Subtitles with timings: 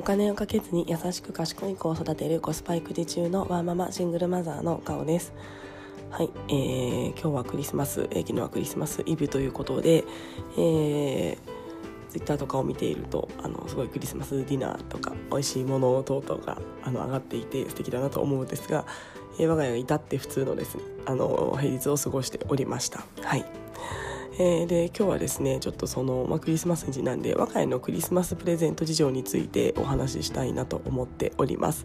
[0.00, 5.34] お金をかけずに優しく賢い子を育てるコスパ育児中のワーママシングルマザーの顔です。
[6.08, 10.04] はい、えー、今日はクリスマス、えー、昨日はクリスマスイブということで、
[10.56, 11.36] えー、
[12.08, 18.86] ツイッターとかを見ているとあのすごいクリスマスディナーとか美味しいもの等々があの上がっていて素敵だなと思うんですが、
[19.38, 23.04] えー、我が家が至って普通のですねあの平日を過ごしておりました。
[23.20, 23.59] はい。
[24.42, 31.84] えー、で今日はですねちょっとその、まあ、クリスマス時なんで我が家のクリスマスプレゼント事情についてお話ししたいなと思っております、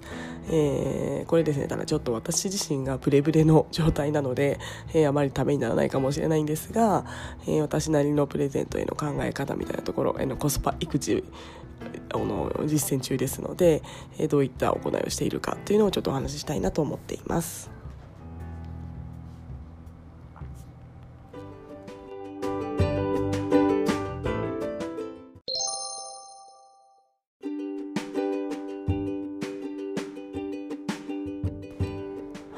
[0.50, 4.58] えー、これですねただちょっと私自身がブレブレの状態なので、
[4.94, 7.06] えー、あまりためにならないかもしれないんですが、
[7.46, 11.26] え私なりのプレゼントへの考え方みたいなところへのコスパ育児
[12.14, 13.84] の実践中ですので、
[14.18, 17.75] えどういった行いをしているかというのをちょっとお話ししたいなと思っています。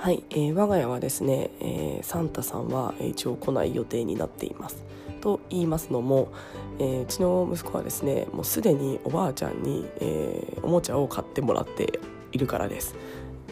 [0.08, 4.82] はい、えー、我が家はですね、えー、サンタさんは一応来ない予定になっています。
[5.20, 6.32] と言いますのも、
[6.80, 12.00] えー、うちの息子はですねもうすでにおばあちゃんに、えー、おもちゃを買ってもらって
[12.32, 12.96] いるからです。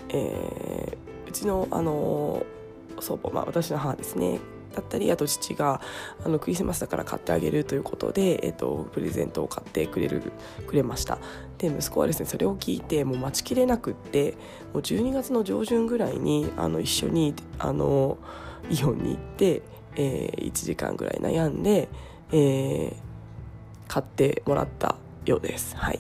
[0.08, 2.46] えー、うちの、あの
[3.02, 4.40] 祖母、まあ、私の母ですね
[4.76, 5.82] だったりあと父が
[6.26, 10.34] あのクリスマスだから買ってあげるということで、えーと、プレゼントを買ってくれる
[10.68, 11.18] くれました
[11.58, 14.34] で息子はですねそれを聞いてもう待ちきれなくって
[14.74, 18.18] もう12月の上旬ぐらいにあの一緒にあの
[18.70, 19.62] イオンに行って、
[19.96, 21.88] えー、1時間ぐらい悩んで、
[22.32, 22.94] えー、
[23.88, 25.76] 買ってもらったようです。
[25.78, 26.00] はい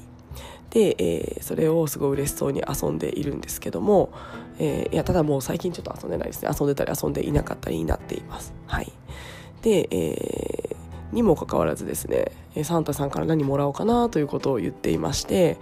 [0.69, 4.11] で、えー、それをすごい嬉しそうに遊んでいるんですけども、
[4.59, 6.49] えー、いやただもう最近ちょっと遊んでないですね。
[6.58, 8.53] 遊んでたり遊んでいなかったりになっています。
[8.67, 8.91] はい。
[9.61, 12.31] で、えー、にもかかわらずですね
[12.63, 15.58] サンタさんから何もらおうかなということを言っていまして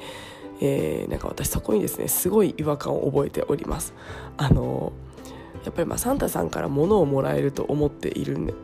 [0.62, 3.94] えー、なんか私そこにですねすごい違和感を覚えております。
[4.38, 4.94] あの
[5.66, 8.56] やっぱりまあサンタさんから物をもらえると思っている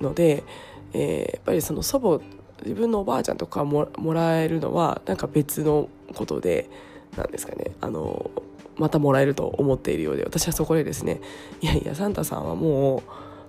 [0.00, 0.44] ので、
[0.92, 2.24] えー、やっぱりその祖母
[2.62, 6.68] 自分のおばあちゃんとかもらえるのはなんか別のことで
[7.16, 8.30] なんですかねあの
[8.76, 11.20] またもらえると思っているようで私はそこでですね
[11.60, 13.00] いやいやサンタさんはもう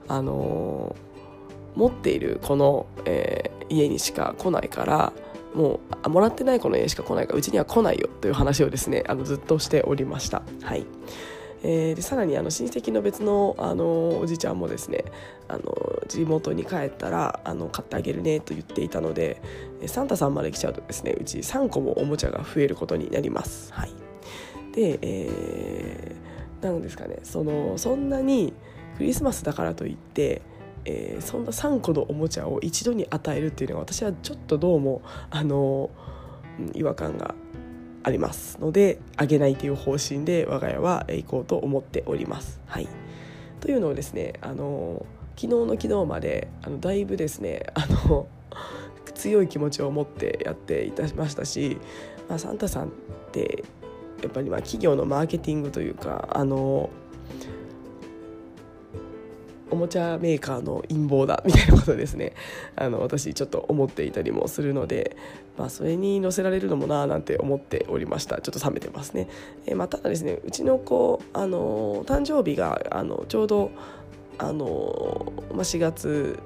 [0.08, 0.96] あの
[1.76, 5.14] 持っているこの、えー、家にしか来ないから
[5.56, 10.42] もうもらってないこの家しか来ないからうちには来ないよという話をですねあのずっとしておりました。
[10.62, 10.86] はい
[11.64, 15.06] えー、でさらにあの親戚の別のあのおじちゃんもですね
[15.48, 19.42] あの地元に帰ったらあの買ってあげるねと言っていたので
[19.88, 23.74] サンタさんまで来ちゃうとですねうち3個もおもちゃが増えることになります。
[23.74, 23.92] はい、
[24.74, 28.54] で、えー、なんですかねそのそんなに
[28.98, 30.42] クリスマスだからといって、
[30.84, 35.90] えー、そんな3個のおもちゃを一度に与えるっていうのが私はちょっとどうもあの
[36.74, 37.36] 違和感が
[38.04, 42.60] ありますのであげないという方針で我が家は行こうと思っております。
[42.68, 42.88] はい、
[43.62, 45.06] というのをですねあの
[45.36, 48.28] 昨日の昨日まであのだいぶですね あの
[49.16, 51.78] 強い気持ちを持ってやっていたしましたし、
[52.28, 52.90] まあ、サンタさんっ
[53.32, 53.64] て
[54.22, 56.90] やっぱりま企業のマーケティングというかあの
[59.74, 62.34] おもちゃメーカーの陰謀だみたいなことですね。
[62.78, 65.18] あの私ちょっと思っていたりもするので、
[65.58, 68.40] まあ、それに載せられるのもななんて思っておりました。
[68.40, 69.28] ちょっと冷めてますね、
[69.66, 73.72] えー、まあ、ただですねうちの子あの誕生日があのちょうど
[74.38, 76.40] あの、まあ、4月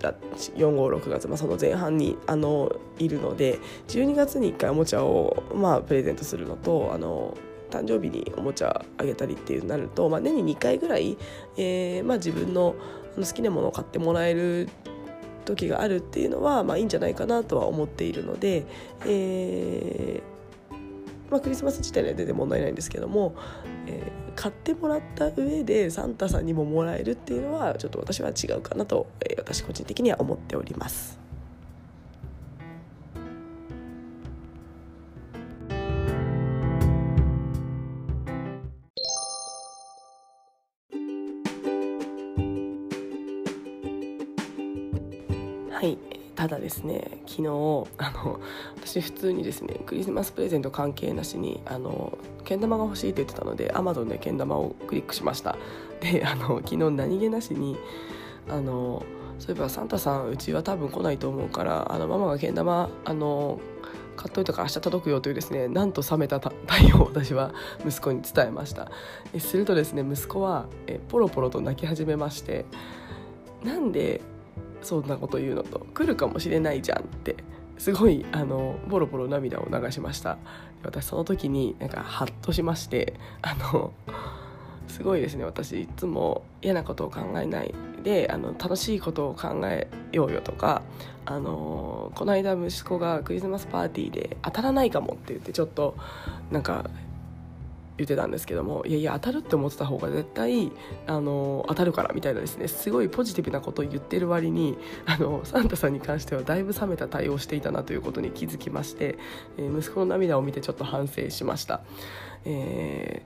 [0.00, 7.36] 456月、まあ、その前半にあのいるので12月に1回おもちゃを、まあ、プレゼントするのとあの
[7.72, 11.16] 誕生日におもちゃあげたりっていうなると、まあ、年に2回ぐらい、
[11.56, 12.74] えーまあ、自分の
[13.16, 14.68] 好きなものを買ってもらえる
[15.44, 18.64] 時があるっていうのは、まあ、いいんじゃないかなとは思っているので、
[19.06, 20.32] えー
[21.32, 23.34] まあ、クリスマス自体には全然問題ないんですけども、
[23.86, 31.21] えー、買ってもらった上でサンタさんにももらえるっていうのはちょっと私は違うかなと、えー、私個人的には思っております。
[46.52, 47.48] だですね昨日
[47.98, 48.40] あの
[48.76, 55.56] 私普通にですねクリスマスプレゼント関係なしにあのけん玉が欲しいって言ってたのでアマゾンでけん玉をクリックしました。
[56.00, 57.78] であの昨日何気なしに
[58.48, 59.04] あの
[59.38, 63.60] そういえばサンタさんうちは多分来ないと思うからあのママがけん玉あの
[64.16, 67.52] 買っといたから明日届くよというですねなんと冷めた対応を 私は
[67.86, 68.90] 息子に伝えました。
[69.32, 72.66] えするとですね息子はえポロポロと泣き始めまして
[73.64, 74.20] なんで
[74.82, 75.86] そんなこと言うのと。
[75.94, 77.36] 来るかもしれないじゃんって。
[77.78, 80.38] すごいあのボロボロ涙を流しました。
[80.84, 83.92] 私その時になんかハッとしましてあの
[84.88, 85.44] すごいですね。
[85.44, 90.82] 私いつも嫌なことを考えないであの楽しいことを考えようよとか
[91.24, 95.96] あのこの間息子がクリスマスパーティーで当たらないかもって言ってちょっと
[96.50, 96.90] なんか
[98.04, 100.72] 言ってたんですけどもいやいや当たるって思ってた方が絶対
[101.06, 104.76] あの当たるからみたいなですねすごいポジティブなことを言ってる割に
[105.06, 109.18] あのサンタさんに関してはだいぶ冷めた対応をしていたなということに気づきまして、
[109.58, 111.82] えー、息子の涙を見てちょっと反省しました。
[112.44, 113.22] え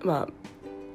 [0.00, 0.53] ー、まあ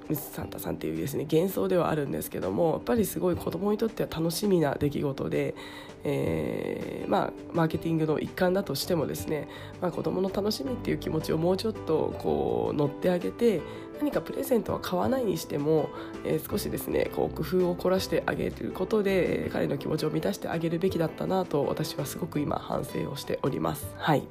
[0.09, 5.55] ミスサンタさんっていうですね幻想ではあるんですけどもやっぱりすごい子供にとっては楽しみな出来事で、
[6.03, 9.47] えー、まあ、マーケティングの一環だとしてもですね、
[9.81, 13.61] まあ、子供の楽しみっていう気持ちをもうちょっとこう乗ってあげて
[13.99, 15.89] 何かプレゼントは買わないにしても、
[16.25, 23.93] えー、少しですねこう工夫を凝らしてあげることで、彼の気持ちを満たしてあげるべきだったなと私はすごく今反省をしております。
[23.97, 24.23] はい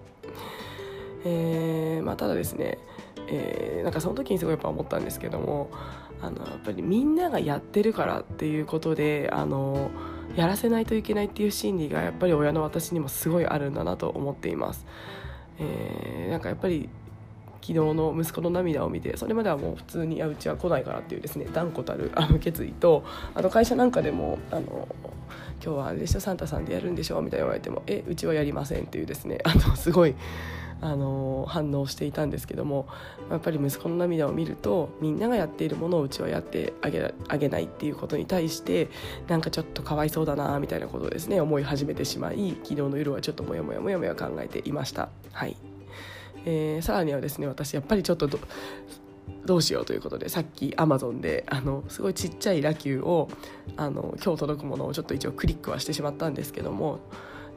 [1.25, 2.79] えーまあ、ただですね
[3.31, 5.71] えー、なんかその時にすごいやっぱ思ったんですけども
[6.21, 9.91] あのやっぱりみんながやってるからっていうことであの
[10.35, 14.87] やらせないといけないっていう心理がやっぱり親の私にもすごいあるんだなと思っています。
[15.59, 16.89] えー、なんかやっぱり
[17.61, 23.05] 昨日の息子の涙を見てそれまではもう普通に「うちは来ないから」っていうですね断固たるあの決意と
[23.35, 24.89] あの会社なんかでもあの
[25.63, 30.15] 「今日はあれでしょサンタさんでやるんでしょ」みたいな言われても「えうちはやりません」っていうですねあのすごい
[30.81, 32.87] あの反応していたんですけども
[33.31, 38.89] やっぱり息子の涙を見るとみんながやっているものをうちはやってあげあげないっていうことに対して
[39.27, 45.09] なんかちょっとかわいそうだなみたいなことをですね思い始めてしまい昨日の夜はちょっともやもやもやもや考えていました。
[45.33, 45.57] はい
[46.45, 48.29] えー、さらにはですね私やっぱりちょっと
[49.45, 53.29] どうしようということでさっきアマゾンであのすごいちっちゃいラキューを
[53.77, 57.01] あの今日届くものをちょっと一応クリックはしてしまったんですけども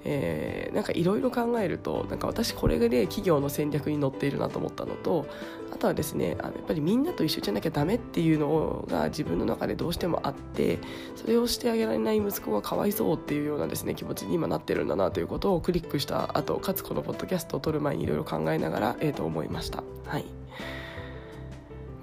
[0.04, 5.28] えー、なんかいろいろ考えるとなんか私これで企業の戦略に乗っているなと思ったのと
[5.72, 10.80] あとはですねあのやっぱりみんなと一緒じゃなきゃダメっていうのが自分の中でどうしてもあって
[11.16, 19.84] それをしてあげられない息子がかわいそうっていうようなですね気持ちに今なってるんだなということをクリックした後かつこのポッドキャストを撮る前にいろいろ考えながら、えー、と思いました。
[20.06, 20.26] はい。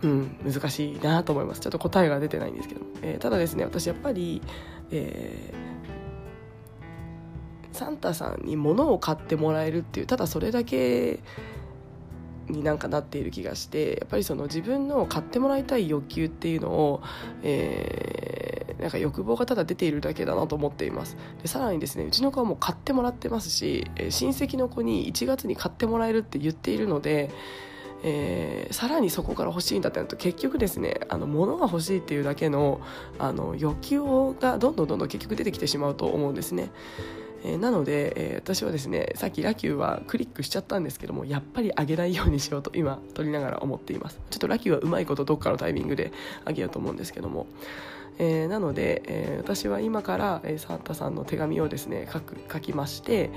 [0.01, 1.61] うん、難しいなと思います。
[1.61, 4.41] ちょっと答えが出てないんですけど、えー、ただですね私やっぱり、
[4.93, 5.68] えー
[7.79, 11.21] サンタさんに物を買ってもらえるっていうただそれだけ
[12.49, 17.03] になんかなっている気がしてやっぱりその自分の買ってもらいたい欲求っていうのを、
[17.43, 27.31] えー、なんか欲望がただ出ているだけだなと思っていますでさらにですねうちの子はもう買ってもらってますし、え親戚の子に1月に買ってもらえるって言っているので
[28.03, 32.81] えー、さらにそこから欲しいんだってなると結局ですねあの物が欲しいっていうだけの
[33.19, 34.03] あの欲求
[34.39, 36.71] がどんどんどんどん結局出てきてしまうと思うんですね。
[37.45, 44.21] えー、なので、えー、私はですねさっきラキューはクリックしちゃったんですけどもやっぱり上げないようにしようと今撮りながら思っています。
[44.31, 46.13] ちょっとラキューはうまいことどっかのタイミングで
[46.47, 47.47] 上げようと思うんですけども、
[48.19, 53.31] えー、なので、え私は今から、えサンタさんの手紙をですね書く書きまして、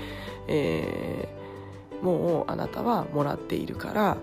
[0.48, 1.28] え
[2.02, 4.16] もうあなたはもらっているから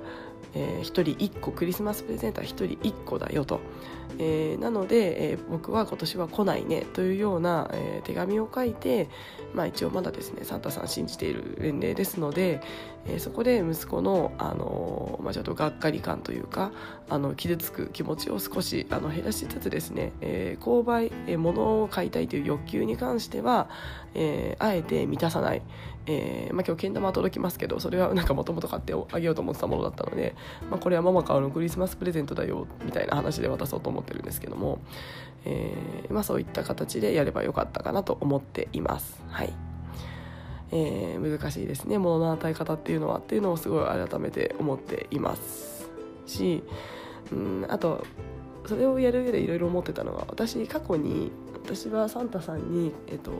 [0.53, 3.59] えー、1人1個クリスマスプレゼントは1人1個だよと、
[4.17, 9.09] えー、なので、えー、僕は今年は来ないねというような、えー、手紙を書いて、
[9.53, 12.61] まあ、一応まだですねサンタさん信じている年齢ですので、
[13.05, 16.71] えー、そこで息子の、あのまあ、ちょっとがっかり感というか
[17.09, 23.69] あの傷つく気持ちを少しあの減らしつつですね、えー、購買、えー、物を買いたいという欲求に関しては、
[24.15, 25.61] えー、あえて満たさない、
[26.07, 30.35] えーまあ、今日けん玉は届きますけどそれはなんかもともと買ってあげようと思ってたものだったので、
[30.69, 34.79] まあ、これはママからのクリスマスプレゼントだよみたいな話で渡そうと思ってるんですけども、
[35.45, 39.23] えーまあ、そういった形でやればよかったかなと思っています。
[39.27, 39.53] はい
[40.71, 45.89] えー、難しいですね物の与え方っていうのはっていうのをすごい改めて思っています
[46.27, 46.63] し、
[47.31, 48.05] うん、あと
[48.67, 53.31] それをやる上でいろいろ思ってたのは私過去に私はサンタさんに、えっと、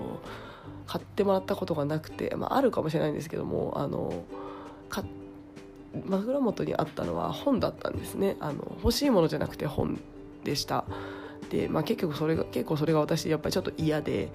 [0.87, 4.23] 買ってもらったことがなくて、まあ、あるかもしれないんですけどもあの
[6.05, 9.99] 枕元にあったのは本だったんですねあの欲しいものじゃなくて本
[10.43, 10.85] でした
[11.49, 14.29] で、まあ、結局それが結構それが私やっぱりちょっと嫌で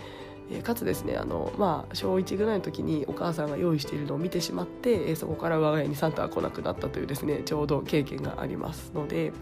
[0.51, 9.33] えかつですねあの、まあ、小1ぐらいの時にお母さんが用意しているのを見てしまって、えそこから我が家にサンタが来なくなったというですねちょうど経験がありますので、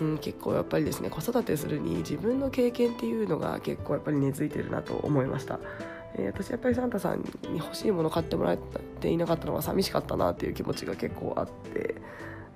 [0.00, 5.58] うん、結構やっぱりですね子育てするに自分の経験っていうのが結構やっぱり根付いてるなと思いました。
[6.16, 8.56] えー、私やっぱりサンタさんに欲しいもの買ってもらっ
[9.00, 11.96] ていなかったのが寂しかったなっていう気持ちが結構あって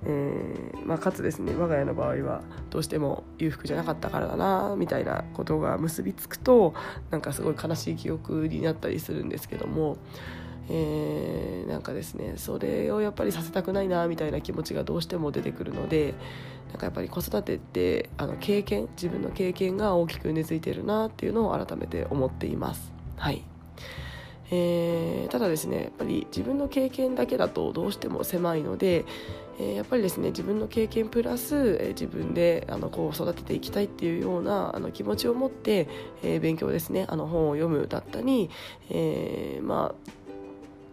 [0.03, 6.73] えーまあ、かつですね我が家の場合はどうしても裕福じゃなかったからだなみたいなことが結びつくと
[7.09, 9.97] なんかすごい悲しい記憶になったりするんですけども、
[10.69, 16.13] えー、なんかですねそれをやっぱりさせたくないなみたいな気持ちがどうしても出てくるので
[16.69, 22.98] なんかやっぱり子育てってあの経験自分の経験が大きく根付いてるなっていうのを改めて思っています。
[23.19, 23.43] はい。
[24.51, 29.05] えー、ただですねやっぱり自分の経験だけだとどうしても狭いので、
[29.59, 35.87] えー、やっぱりですね自分の経験プラス、えー、自分であのこう育てていきたいっていうようなあの気持ちを持って、
[36.23, 38.49] え、勉強ですねあの本を読むだったり、
[38.89, 40.11] え、まあ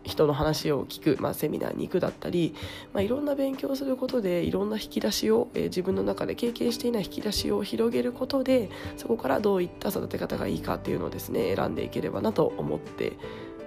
[0.06, 2.54] 人の話を聞く、まあ、セミナーに行くだったり、
[2.92, 13.14] まあ、いろんな勉強をすることでいろんな引き出しを、えー、自分の中で経験していない引き出しを広げることでそこからどういった育て方がいいかっていうのをですね選んでいければなと思って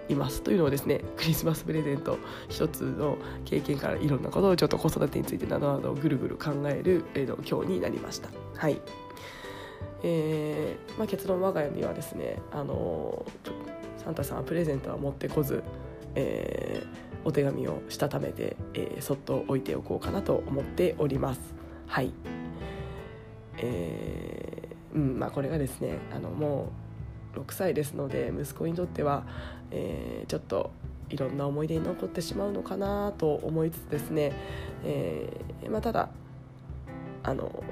[0.08, 2.17] いますというのをですねクリスマスプレゼント
[2.50, 8.29] 一つの経験からいろんなことをちょっと子育てについてなどなどぐるぐる考える、えー、今日になりました。
[8.55, 8.81] はい
[10.03, 13.25] えーまあ、結論我が家にはですね、あの
[13.98, 15.63] サンタさんはプレゼントは持ってこず、
[16.15, 21.39] えー、お手紙をしたためて、えー、そっと置いておこうかなと思っております。
[21.88, 22.12] はい
[23.58, 26.72] えーうんまあ、これがですねあのも
[27.36, 29.24] う6歳ですので息子にとっては、
[29.72, 30.72] えー、ちょっと
[31.10, 34.32] いろんな思い出に残ってしまうのかなと思いつつですね、
[34.84, 36.10] えーまあ、ただ
[37.24, 37.63] あの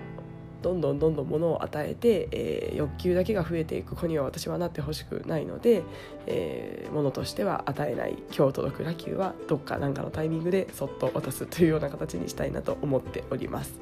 [0.61, 5.83] どんどんどんどん物を与えて、えー、欲求だけが増えていく子には私はなってほしくないので、
[6.25, 13.79] えー、物としては与えない今日届くラキューはどっか何かのタイミングでそっと渡すというような形にしたいなと思っております。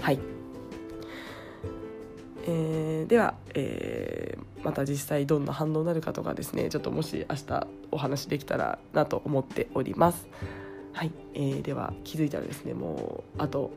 [0.00, 0.18] はい。
[2.44, 10.26] えー、では、えー、また実際どんな反応になるかとかですねちょっともし明日お話できたらなと思っております。
[10.92, 13.70] はい、えー、では気づいたらですねもうあと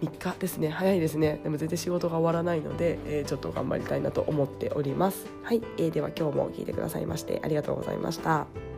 [0.00, 0.68] 3日ですね。
[0.70, 1.40] 早いですね。
[1.42, 5.26] でも全然仕事が終わらないので、えー、ちょっと頑張りたいなと思っております。
[5.42, 8.77] はい、えー、では今日も聞いてくださいましてありがとうございました。